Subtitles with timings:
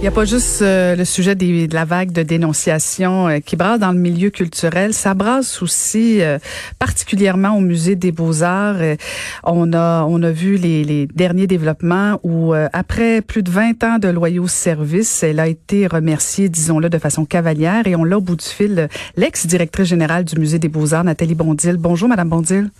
[0.00, 3.40] Il n'y a pas juste euh, le sujet des, de la vague de dénonciation euh,
[3.40, 6.38] qui brasse dans le milieu culturel, ça brasse aussi euh,
[6.78, 8.96] particulièrement au musée des Beaux-Arts.
[9.44, 13.98] on a on a vu les, les derniers développements où après plus de 20 ans
[13.98, 18.22] de loyaux services, elle a été remerciée, disons-le de façon cavalière et on l'a au
[18.22, 18.88] bout du fil
[19.18, 21.76] l'ex-directrice générale du musée des Beaux-Arts Nathalie Bondil.
[21.76, 22.70] Bonjour madame Bondil.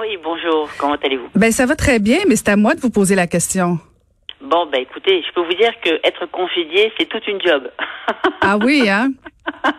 [0.00, 0.68] Oui, bonjour.
[0.76, 1.28] Comment allez-vous?
[1.36, 3.78] Ben ça va très bien, mais c'est à moi de vous poser la question.
[4.44, 6.28] Bon, ben écoutez, je peux vous dire que être
[6.98, 7.70] c'est toute une job.
[8.42, 9.10] ah oui, hein?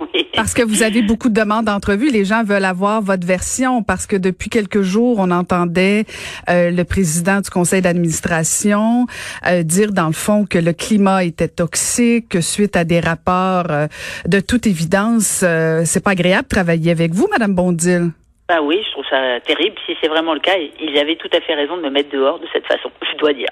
[0.00, 0.26] oui.
[0.34, 2.10] Parce que vous avez beaucoup de demandes d'entrevue.
[2.10, 6.04] Les gens veulent avoir votre version parce que depuis quelques jours, on entendait
[6.50, 9.06] euh, le président du conseil d'administration
[9.46, 13.70] euh, dire dans le fond que le climat était toxique, que suite à des rapports
[13.70, 13.86] euh,
[14.26, 15.44] de toute évidence,
[15.84, 18.10] c'est pas agréable de travailler avec vous, Madame Bondil.
[18.48, 19.76] Ah oui, je trouve ça terrible.
[19.86, 22.38] Si c'est vraiment le cas, ils avaient tout à fait raison de me mettre dehors
[22.38, 23.48] de cette façon, je dois dire.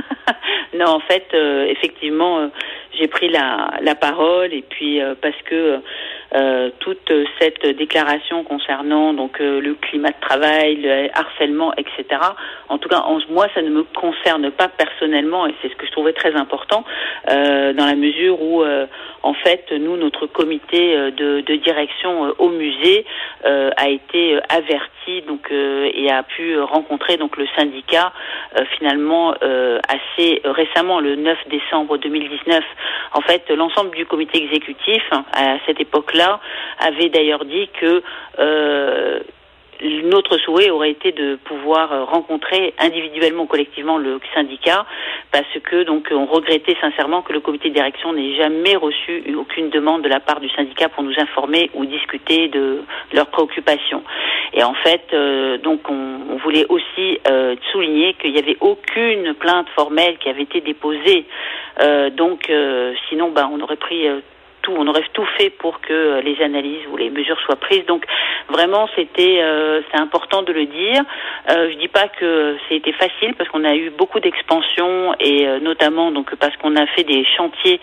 [0.74, 2.48] non, en fait, euh, effectivement, euh,
[3.00, 5.80] j'ai pris la, la parole et puis euh, parce que
[6.34, 12.20] euh, toute cette déclaration concernant donc euh, le climat de travail, le harcèlement, etc.
[12.68, 15.86] En tout cas, en, moi, ça ne me concerne pas personnellement et c'est ce que
[15.86, 16.84] je trouvais très important
[17.26, 18.64] dans la mesure où,
[19.22, 23.04] en fait, nous, notre comité de, de direction au musée
[23.44, 28.12] a été averti donc et a pu rencontrer donc le syndicat
[28.78, 29.34] finalement
[29.88, 32.62] assez récemment, le 9 décembre 2019.
[33.12, 36.40] En fait, l'ensemble du comité exécutif hein, à cette époque-là
[36.78, 38.02] avait d'ailleurs dit que
[38.38, 39.20] euh,
[39.82, 44.86] notre souhait aurait été de pouvoir rencontrer individuellement, collectivement le syndicat,
[45.32, 49.70] parce que donc on regrettait sincèrement que le comité de direction n'ait jamais reçu aucune
[49.70, 54.02] demande de la part du syndicat pour nous informer ou discuter de leurs préoccupations.
[54.52, 59.68] Et en fait, euh, donc on, voulait aussi euh, souligner qu'il n'y avait aucune plainte
[59.74, 61.26] formelle qui avait été déposée.
[62.12, 62.50] donc
[63.08, 64.06] sinon, ben, on aurait pris
[64.62, 67.84] tout, on aurait tout fait pour que euh, les analyses ou les mesures soient prises.
[67.86, 68.04] Donc
[68.48, 71.02] vraiment, c'était euh, c'est important de le dire.
[71.50, 75.60] Euh, je dis pas que c'était facile parce qu'on a eu beaucoup d'expansion et euh,
[75.60, 77.80] notamment donc parce qu'on a fait des chantiers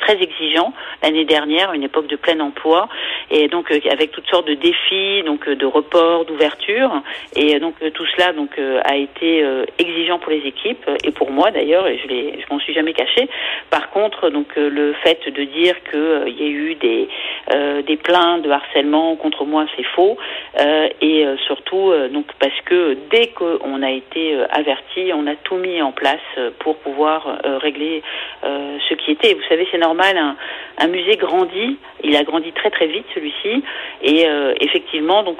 [0.00, 2.88] très exigeants l'année dernière, une époque de plein emploi
[3.30, 6.90] et donc avec toutes sortes de défis, donc de report, d'ouverture
[7.36, 9.44] et donc tout cela donc a été
[9.78, 13.28] exigeant pour les équipes et pour moi d'ailleurs et je je m'en suis jamais caché.
[13.70, 17.08] Par contre donc le fait de dire qu'il euh, y a eu des,
[17.54, 20.16] euh, des plaintes de harcèlement contre moi, c'est faux.
[20.58, 25.80] Euh, et surtout, donc parce que dès qu'on a été averti, on a tout mis
[25.82, 26.20] en place
[26.58, 28.02] pour pouvoir régler
[28.42, 29.34] ce qui était.
[29.34, 30.36] Vous savez, c'est normal, un,
[30.78, 33.62] un, musée grandit, il a grandi très très vite celui-ci,
[34.02, 34.26] et
[34.60, 35.38] effectivement, donc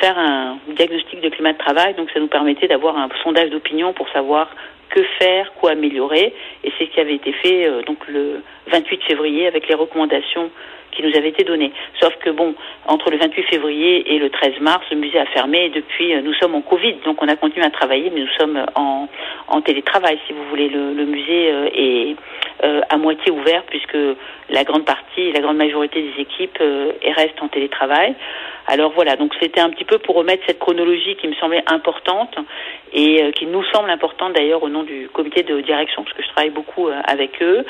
[0.00, 3.92] faire un diagnostic de climat de travail, donc ça nous permettait d'avoir un sondage d'opinion
[3.92, 4.48] pour savoir
[4.90, 6.32] que faire, quoi améliorer.
[6.64, 10.50] Et c'est ce qui avait été fait euh, donc le 28 février avec les recommandations
[10.92, 11.72] qui nous avaient été données.
[12.00, 12.54] Sauf que bon,
[12.86, 16.22] entre le 28 février et le 13 mars, le musée a fermé et depuis euh,
[16.22, 19.08] nous sommes en Covid, donc on a continué à travailler, mais nous sommes en,
[19.48, 20.68] en télétravail, si vous voulez.
[20.68, 22.16] Le, le musée euh, est
[22.88, 23.98] à moitié ouvert puisque
[24.48, 26.58] la grande partie, la grande majorité des équipes
[27.02, 28.14] restent en télétravail.
[28.66, 32.34] Alors voilà, donc c'était un petit peu pour remettre cette chronologie qui me semblait importante
[32.94, 36.22] et euh, qui nous semble importante d'ailleurs au nom du comité de direction, parce que
[36.22, 37.64] je travaille beaucoup euh, avec eux,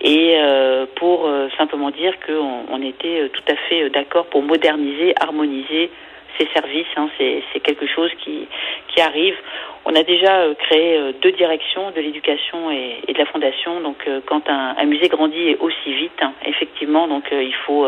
[0.00, 5.90] et euh, pour simplement dire qu'on on était tout à fait d'accord pour moderniser, harmoniser
[6.38, 6.86] ces services.
[6.96, 8.46] Hein, c'est quelque chose qui,
[8.88, 9.36] qui arrive.
[9.84, 13.80] On a déjà créé deux directions de l'éducation et, de la fondation.
[13.80, 17.86] Donc, quand un, musée grandit aussi vite, hein, effectivement, donc il faut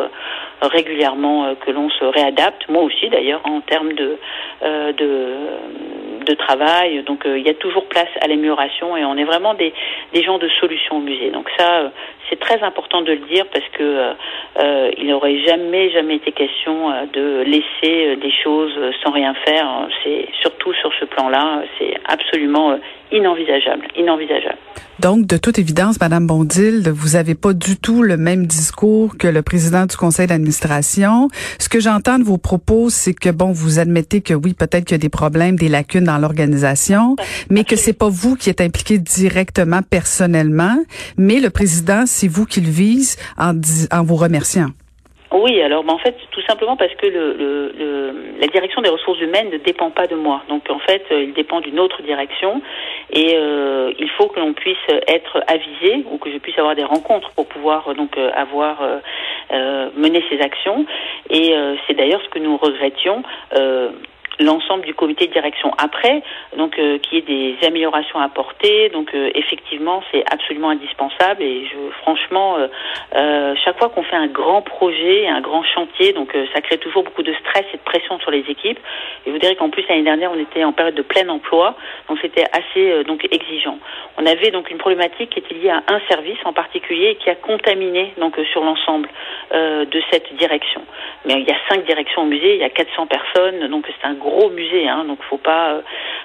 [0.62, 2.68] régulièrement que l'on se réadapte.
[2.68, 4.18] Moi aussi, d'ailleurs, en termes de
[6.24, 7.02] de travail.
[7.04, 9.72] Donc euh, il y a toujours place à l'amélioration et on est vraiment des,
[10.22, 11.30] gens de solutions au musée.
[11.30, 11.88] Donc ça, euh,
[12.28, 14.12] c'est très important de le dire parce que
[14.58, 19.88] euh, il n'aurait jamais, jamais été question de laisser des choses sans rien faire.
[20.04, 22.78] C'est surtout sur ce plan-là, c'est absolument
[23.12, 24.58] inenvisageable, inenvisageable.
[25.00, 29.26] Donc, de toute évidence, Madame Bondil, vous avez pas du tout le même discours que
[29.26, 31.28] le président du conseil d'administration.
[31.58, 34.94] Ce que j'entends de vos propos, c'est que bon, vous admettez que oui, peut-être qu'il
[34.94, 37.16] y a des problèmes, des lacunes dans l'organisation,
[37.48, 40.76] mais que c'est pas vous qui êtes impliqué directement, personnellement,
[41.16, 44.68] mais le président, c'est vous qui le vise en vous remerciant.
[45.32, 49.20] Oui, alors ben, en fait, tout simplement parce que le, le, la direction des ressources
[49.20, 50.42] humaines ne dépend pas de moi.
[50.48, 52.60] Donc en fait, euh, il dépend d'une autre direction
[53.12, 56.82] et euh, il faut que l'on puisse être avisé ou que je puisse avoir des
[56.82, 58.78] rencontres pour pouvoir euh, donc avoir
[59.96, 60.86] mené ces actions.
[61.28, 61.54] Et
[61.86, 63.22] c'est d'ailleurs ce que nous regrettions
[64.40, 66.22] l'ensemble du comité de direction après,
[66.56, 68.88] donc euh, qu'il y ait des améliorations à apporter.
[68.88, 71.68] Donc euh, effectivement, c'est absolument indispensable et
[72.02, 72.56] franchement,
[73.14, 77.04] euh, chaque fois qu'on fait un grand projet, un grand chantier, donc ça crée toujours
[77.04, 78.78] beaucoup de stress et de pression sur les équipes.
[79.26, 81.76] Et vous direz qu'en plus l'année dernière, on était en période de plein emploi,
[82.08, 83.78] donc c'était assez donc exigeant.
[84.16, 87.34] On avait donc une problématique qui était liée à un service en particulier qui a
[87.34, 89.08] contaminé donc sur l'ensemble
[89.52, 90.82] de cette direction.
[91.26, 94.06] Mais il y a cinq directions au musée, il y a 400 personnes, donc c'est
[94.06, 95.72] un gros musée, hein, donc faut pas.
[95.72, 95.80] Euh,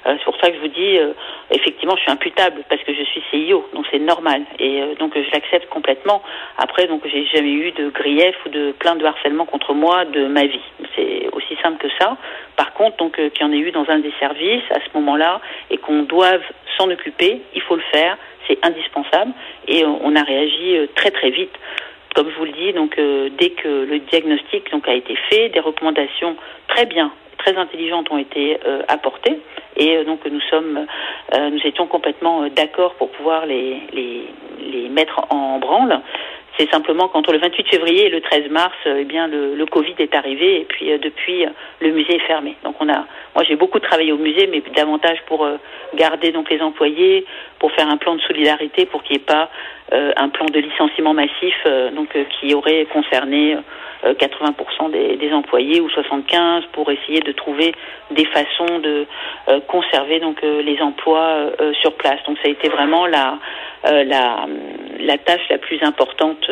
[0.05, 1.13] euh, c'est pour ça que je vous dis, euh,
[1.51, 5.31] effectivement, je suis imputable parce que je suis CIO, donc c'est normal et donc je
[5.31, 6.21] l'accepte complètement.
[6.57, 10.27] Après, donc j'ai jamais eu de grief ou de plainte de harcèlement contre moi de
[10.27, 10.61] ma vie.
[10.95, 12.17] C'est aussi simple que ça.
[12.55, 15.41] Par contre, donc qu'il y en ait eu dans un des services à ce moment-là
[15.69, 16.43] et qu'on doive
[16.77, 18.17] s'en occuper, il faut le faire.
[18.47, 19.31] C'est indispensable
[19.67, 21.53] et on a réagi très très vite
[22.15, 26.35] comme je vous le dis, donc dès que le diagnostic a été fait, des recommandations
[26.67, 27.11] très bien
[27.45, 29.39] très intelligentes ont été euh, apportées
[29.77, 30.85] et euh, donc nous sommes,
[31.33, 33.81] euh, nous étions complètement d'accord pour pouvoir les,
[34.89, 35.99] mettre en branle.
[36.57, 39.95] C'est simplement qu'entre le 28 février et le 13 mars, eh bien le, le, Covid
[39.99, 41.45] est arrivé et puis depuis
[41.81, 42.55] le musée est fermé.
[42.63, 45.45] Donc on a, moi j'ai beaucoup travaillé au musée, mais davantage pour
[45.95, 47.25] garder donc les employés,
[47.59, 49.49] pour faire un plan de solidarité, pour qu'il n'y ait pas
[49.91, 51.55] un plan de licenciement massif
[51.93, 53.55] donc qui aurait concerné
[54.13, 57.73] 80% des, employés ou 75 pour essayer de trouver
[58.11, 59.05] des façons de
[59.49, 62.19] euh, conserver donc euh, les emplois euh, sur place.
[62.27, 63.39] Donc ça a été vraiment la
[63.87, 66.49] la, tâche la plus importante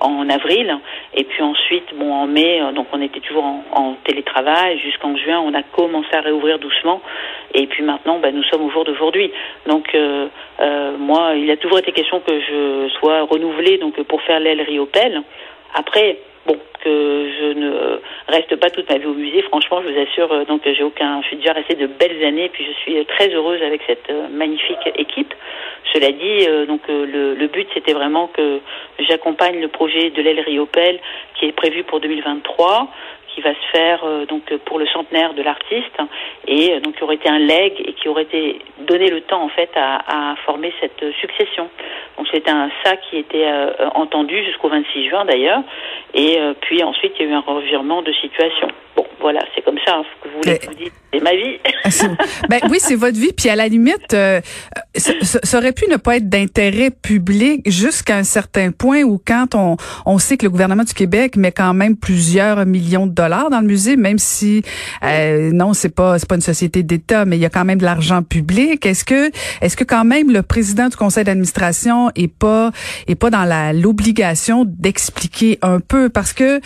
[0.00, 0.74] en avril.
[1.12, 4.78] Et puis ensuite, bon, en mai, donc on était toujours en, télétravail.
[4.78, 7.02] Jusqu'en juin, on a commencé à réouvrir doucement.
[7.52, 9.30] Et puis maintenant, ben, nous sommes au jour d'aujourd'hui.
[9.66, 9.94] Donc
[10.98, 15.22] moi, il a toujours été question que je sois renouvelée donc pour faire l'aile Riopel.
[15.74, 19.42] Après, bon, que je ne reste pas toute ma vie au musée.
[19.42, 21.20] Franchement, je vous assure, euh, donc j'ai aucun.
[21.22, 24.28] Je suis déjà restée de belles années, puis je suis très heureuse avec cette euh,
[24.28, 25.34] magnifique équipe.
[25.92, 28.60] Cela dit, euh, donc le, but c'était vraiment que
[29.00, 31.00] j'accompagne le projet de l'aile Riopel
[31.34, 32.88] qui est prévu pour 2023
[33.34, 35.96] qui va se faire donc pour le centenaire de l'artiste
[36.48, 39.48] et donc qui aurait été un leg et qui aurait été donné le temps en
[39.48, 41.70] fait à former cette succession.
[42.32, 43.46] C'était un ça qui était
[43.94, 45.62] entendu jusqu'au 26 juin d'ailleurs
[46.14, 48.68] et puis ensuite il y a eu un revirement de situation.
[48.96, 50.02] Bon, voilà, c'est comme ça.
[50.02, 51.58] Ce que vous voulez que vous dites, c'est ma vie.
[52.48, 53.32] ben oui, c'est votre vie.
[53.36, 54.40] Puis à la limite, euh,
[54.96, 59.76] ça, aurait pu ne pas être d'intérêt public jusqu'à un certain point où quand on,
[60.06, 63.60] on sait que le gouvernement du Québec met quand même plusieurs millions de dollars dans
[63.60, 64.62] le musée, même si
[65.02, 67.78] euh, non, c'est pas c'est pas une société d'État, mais il y a quand même
[67.78, 68.86] de l'argent public.
[68.86, 69.30] Est-ce que
[69.60, 72.70] est-ce que quand même le président du conseil d'administration est pas
[73.06, 76.08] est pas dans la l'obligation d'expliquer un peu?
[76.08, 76.60] Parce que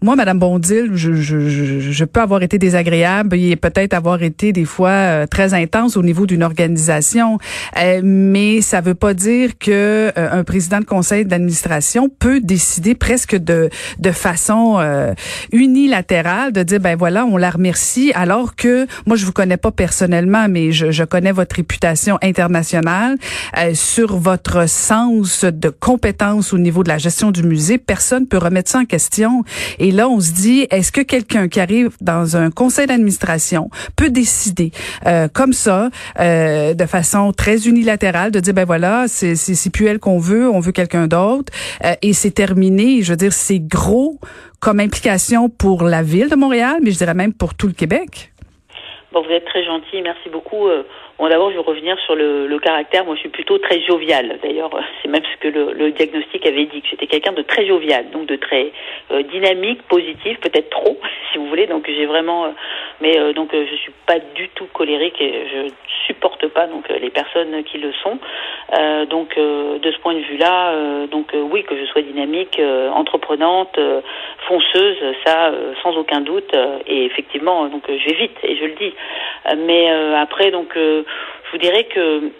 [0.00, 4.64] moi, Madame Bondil, je, je, je, peux avoir été désagréable et peut-être avoir été des
[4.64, 7.38] fois euh, très intense au niveau d'une organisation,
[7.78, 12.94] euh, mais ça veut pas dire que euh, un président de conseil d'administration peut décider
[12.94, 14.78] presque de de façon
[15.52, 19.70] unilatérale de dire ben voilà, on la remercie, alors que moi je vous connais pas
[19.70, 23.16] personnellement, mais je, je connais votre réputation internationale
[23.74, 27.78] sur votre sens de compétence au niveau de la gestion du musée.
[27.78, 29.44] Personne peut remettre ça en question.
[29.78, 34.10] Et là, on se dit, est-ce que quelqu'un qui arrive dans un conseil d'administration peut
[34.10, 34.70] décider
[35.06, 39.86] euh, comme ça, euh, de façon très unilatérale, de dire, ben voilà, c'est, c'est, plus
[39.86, 41.52] elle qu'on veut, on veut quelqu'un d'autre,
[41.84, 43.02] euh, et c'est terminé.
[43.02, 44.18] Je veux dire, c'est gros
[44.60, 48.32] comme implication pour la ville de Montréal, mais je dirais même pour tout le Québec.
[49.12, 50.68] Bon, vous êtes très gentil, merci beaucoup.
[51.18, 53.04] Bon, d'abord, je vais revenir sur le, le, caractère.
[53.04, 54.38] Moi, je suis plutôt très jovial.
[54.40, 54.70] D'ailleurs,
[55.02, 58.08] c'est même ce que le, le diagnostic avait dit, que j'étais quelqu'un de très jovial,
[58.10, 58.70] donc de très
[59.10, 60.96] euh, dynamique, positif, peut-être trop,
[61.32, 61.66] si vous voulez.
[61.66, 62.50] Donc, j'ai vraiment, euh,
[63.00, 65.72] mais euh, donc, je suis pas du tout colérique et je
[66.06, 68.18] supporte pas donc les personnes qui le sont.
[69.10, 72.58] donc, de ce point de vue-là, donc oui, que je sois dynamique,
[72.94, 73.78] entreprenante,
[74.46, 74.96] fonceuse,
[75.26, 76.50] ça, sans aucun doute.
[76.86, 78.94] et effectivement, donc, je vais vite et je le dis.
[79.58, 81.04] mais après, donc je
[81.52, 82.30] vous dirais que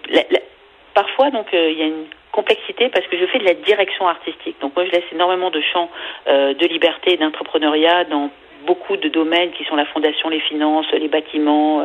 [0.95, 4.09] parfois, donc, euh, il y a une complexité parce que je fais de la direction
[4.09, 4.57] artistique.
[4.61, 5.89] Donc moi, je laisse énormément de champs
[6.27, 8.31] euh, de liberté et d'entrepreneuriat dans
[8.67, 11.85] beaucoup de domaines qui sont la fondation, les finances, les bâtiments,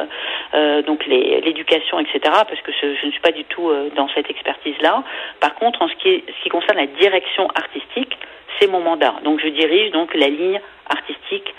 [0.56, 2.20] euh, donc l'éducation, etc.
[2.24, 5.04] Parce que je, ne suis pas du tout dans cette expertise-là.
[5.40, 8.18] Par contre, en ce qui, ce qui concerne la direction artistique,
[8.60, 9.16] c'est mon mandat.
[9.24, 10.60] Donc je dirige donc la ligne
[10.90, 11.54] artistique,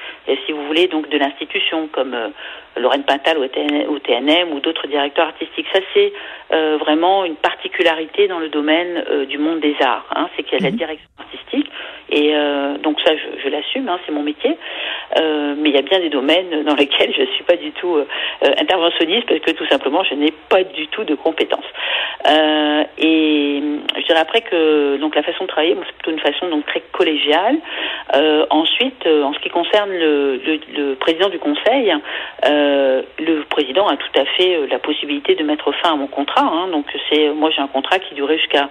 [0.46, 2.16] si vous voulez, donc de l'institution, comme
[2.76, 3.46] Lorraine Pintal au
[3.98, 5.66] TNM ou d'autres directeurs artistiques.
[5.72, 6.12] Ça, c'est
[6.50, 10.06] vraiment une particularité dans le domaine du monde des arts.
[10.14, 10.76] Hein, c'est qu'il y a la mhm.
[10.76, 11.70] direction artistique,
[12.10, 12.32] et
[12.82, 14.56] donc ça, je, je l'assume, hein, c'est mon métier.
[15.16, 17.98] mais il y a bien des domaines dans lesquels je suis pas du tout
[18.58, 21.70] interventionniste parce que tout simplement, je n'ai pas du tout de compétences.
[22.98, 23.62] et
[23.96, 26.82] je dirais après que donc la façon de travailler, c'est plutôt une façon donc très
[26.92, 27.56] collégiale.
[28.12, 30.40] Euh, ensuite, euh, en ce qui concerne le,
[30.76, 31.94] le, président du conseil,
[32.44, 36.44] euh, le président a tout à fait la possibilité de mettre fin à mon contrat.
[36.44, 36.68] Hein.
[36.68, 38.68] donc c'est moi j'ai un contrat qui durait jusqu'à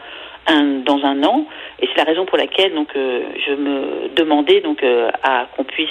[0.48, 1.46] un, dans un an,
[1.80, 4.84] et c'est la raison pour laquelle donc je me demandais donc
[5.24, 5.90] à qu'on puisse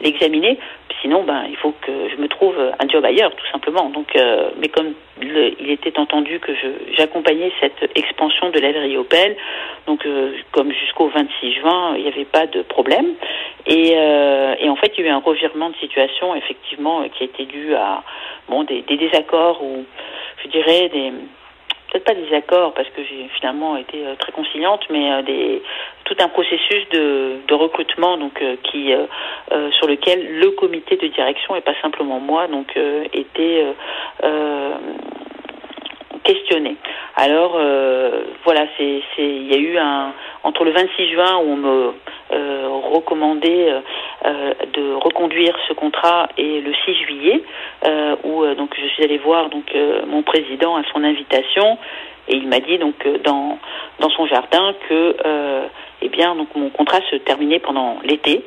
[0.00, 0.58] l'examiner
[1.02, 3.90] Sinon, ben, il faut que je me trouve un job ailleurs, tout simplement.
[3.90, 6.52] Donc, euh, mais comme il était entendu que
[6.96, 9.36] j'accompagnais cette expansion de l'aile Opel,
[9.86, 13.14] donc euh, comme jusqu'au 26 juin, il n'y avait pas de problème.
[13.66, 17.24] Et, euh, et, en fait, il y a eu un revirement de situation, effectivement, qui
[17.24, 18.02] a été dû à
[18.48, 19.84] bon des, des désaccords ou
[20.42, 21.12] je dirais des
[22.00, 25.62] pas des accords parce que j'ai finalement été euh, très conciliante, mais euh, des,
[26.04, 28.92] tout un processus de, de recrutement donc euh, qui
[29.78, 32.76] sur lequel le comité de direction et pas simplement moi donc
[33.12, 33.64] était
[36.26, 36.76] questionné.
[37.16, 37.58] Alors
[38.44, 41.92] voilà, c'est il y a eu un entre le 26 juin où on me
[42.92, 43.72] recommandait
[44.24, 47.42] de reconduire ce contrat et le 6 juillet
[48.24, 49.72] où donc je suis allée voir donc
[50.06, 51.78] mon président à son invitation
[52.28, 53.58] et il m'a dit donc dans
[54.00, 55.16] dans son jardin que
[56.02, 58.44] eh bien donc mon contrat se terminait pendant l'été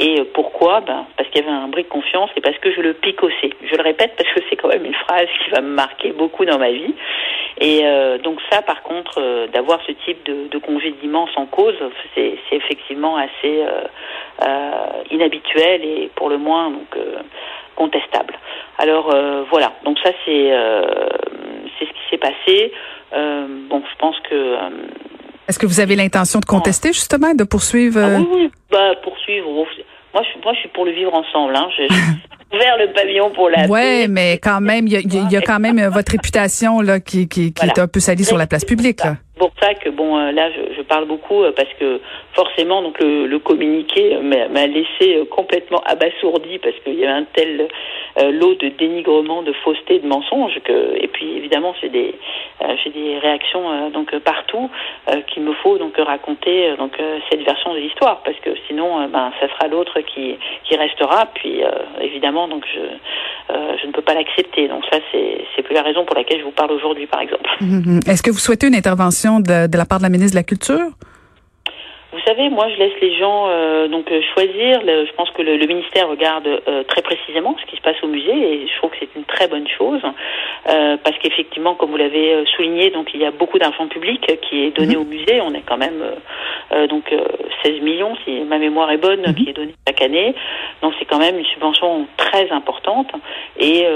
[0.00, 0.80] et pourquoi?
[0.80, 3.50] Ben, Parce qu'il y avait un bris de confiance et parce que je le picossais.
[3.62, 6.44] Je le répète parce que c'est quand même une phrase qui va me marquer beaucoup
[6.44, 6.94] dans ma vie.
[7.60, 11.74] Et euh, donc ça, par contre, euh, d'avoir ce type de, de congédiement sans cause,
[12.14, 13.64] c'est effectivement assez
[14.44, 16.96] euh, inhabituel et pour le moins donc
[17.74, 18.34] contestable.
[18.78, 19.14] Alors
[19.50, 20.52] voilà, donc ça c'est
[21.78, 22.72] c'est ce qui s'est passé.
[23.12, 24.56] bon, je pense que
[25.48, 29.48] est-ce que vous avez l'intention de contester justement, de poursuivre ah, Oui, oui, bah poursuivre.
[30.14, 31.54] Moi, je, moi, je suis pour le vivre ensemble.
[31.54, 31.68] Hein.
[31.76, 31.82] Je,
[32.58, 33.66] vers le pavillon pour la.
[33.66, 37.66] Ouais, mais quand même, il y, a quand même votre réputation là qui, qui, qui
[37.66, 39.04] est un peu salie sur la place publique.
[39.04, 42.00] Là pour ça que bon euh, là je, parle beaucoup euh, parce que
[42.32, 47.24] forcément donc le, le communiqué m'a laissé euh, complètement abasourdi parce qu'il y avait un
[47.24, 47.68] tel
[48.32, 52.14] lot de dénigrement, de fausseté, de mensonges que et puis évidemment c'est des
[52.82, 54.68] j'ai des réactions donc partout
[55.28, 56.98] qu'il me faut donc raconter donc
[57.30, 61.62] cette version de l'histoire parce que sinon ben ça sera l'autre qui qui restera puis
[62.00, 62.80] évidemment donc je
[63.48, 66.50] je ne peux pas l'accepter donc ça c'est plus la raison pour laquelle je vous
[66.50, 67.48] parle aujourd'hui par exemple.
[67.60, 68.10] Mm-hmm.
[68.10, 70.90] Est-ce que vous souhaitez une intervention de, la part de la ministre de la Culture?
[72.10, 74.80] Vous savez, moi, je laisse les gens euh, donc euh, choisir.
[74.80, 78.32] je pense que le, ministère regarde euh, très précisément ce qui se passe au musée
[78.32, 80.00] et je trouve que c'est une très bonne chose
[80.64, 84.76] parce qu'effectivement, comme vous l'avez souligné, donc il y a beaucoup d'argent public qui est
[84.76, 85.00] donné mhm.
[85.00, 85.40] au musée.
[85.40, 86.02] On est quand même
[86.88, 87.04] donc
[87.64, 89.34] 16 millions, si ma mémoire est bonne, mhm.
[89.34, 90.34] qui est donné chaque année.
[90.82, 93.10] Donc c'est quand même une subvention très importante.
[93.58, 93.86] Et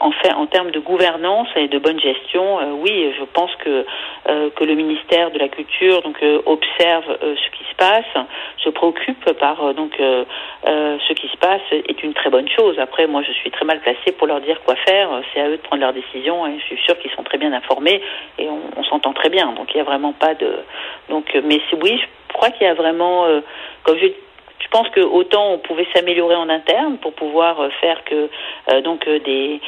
[0.00, 3.84] en fait, en termes de gouvernance et de bonne gestion, oui, je pense que
[4.26, 8.26] que le ministère de la Culture donc observe ce qui se passe,
[8.58, 10.24] se préoccupe par euh, donc euh,
[10.66, 12.78] euh, ce qui se passe est une très bonne chose.
[12.78, 15.08] Après, moi, je suis très mal placée pour leur dire quoi faire.
[15.32, 17.52] C'est à eux de prendre leurs décisions et je suis sûre qu'ils sont très bien
[17.52, 18.00] informés
[18.38, 19.52] et on, s'entend très bien.
[19.52, 20.52] Donc, il n'y a vraiment pas de.
[21.08, 23.26] Donc, mais oui, je crois qu'il y a vraiment,
[23.84, 24.06] comme je
[24.72, 28.28] pense que autant on pouvait s'améliorer en interne pour pouvoir euh, faire que
[28.72, 29.60] euh, donc euh, des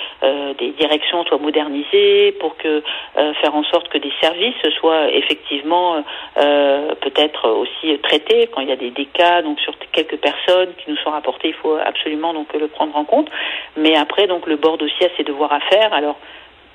[0.58, 2.82] des directions soient modernisées, pour que
[3.14, 6.02] faire en sorte que des services soient effectivement
[6.34, 10.96] peut-être aussi traités quand il y a des, cas donc sur quelques personnes qui nous
[10.96, 13.28] sont rapportées, il faut absolument donc le prendre en compte.
[13.76, 15.92] Mais après donc le bord aussi a ses devoirs à faire.
[15.92, 16.16] Alors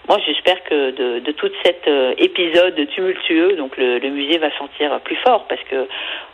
[0.08, 5.00] moi, j'espère que de, de tout cet épisode tumultueux, donc le, le, musée va sortir
[5.02, 5.88] plus fort parce que,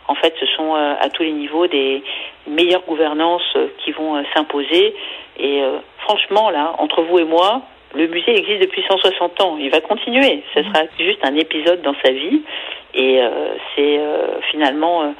[0.08, 2.02] en fait, ce sont euh, à tous les niveaux des
[2.46, 4.94] meilleures gouvernances euh, qui vont s'imposer.
[5.38, 5.62] Et
[5.98, 7.60] franchement, là, entre vous et moi,
[7.94, 9.58] le musée existe depuis 160 ans.
[9.60, 10.42] Il va continuer.
[10.54, 12.40] Ce sera juste un épisode dans sa vie.
[12.94, 13.20] Et
[13.74, 14.00] c'est
[14.50, 15.12] finalement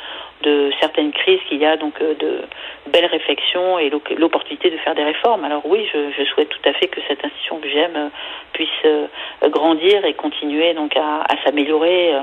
[0.42, 2.42] de certaines crises qu'il y a donc euh, de
[2.90, 5.44] belles réflexions et l'opportunité de faire des réformes.
[5.44, 8.08] Alors oui, je, souhaite tout à fait que cette institution que j'aime euh,
[8.52, 9.06] puisse euh,
[9.48, 12.14] grandir et continuer donc à, à s'améliorer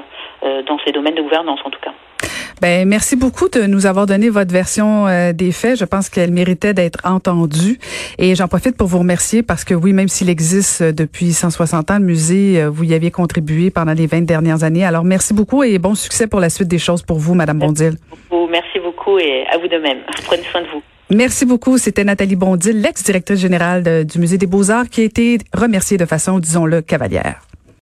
[0.66, 1.94] dans ces domaines de gouvernance en tout cas.
[2.62, 5.80] Ben merci beaucoup de nous avoir donné votre version euh, des faits.
[5.80, 7.80] Je pense qu'elle méritait d'être entendue.
[8.18, 12.00] Et j'en profite pour vous remercier parce que oui, même s'il existe depuis 160 ans,
[12.00, 14.86] le musée, euh, vous y aviez contribué pendant les 20 dernières années.
[14.86, 17.98] Alors merci beaucoup et bon succès pour la suite des choses pour vous, Madame Bondil.
[18.50, 20.00] Merci beaucoup et à vous de même.
[20.26, 20.82] Prenez soin de vous.
[21.10, 21.78] Merci beaucoup.
[21.78, 26.40] C'était Nathalie Bondil, l'ex-directrice générale du Musée des Beaux-Arts, qui a été remerciée de façon,
[26.40, 27.42] disons-le, cavalière.